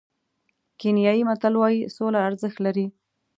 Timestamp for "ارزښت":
2.27-2.57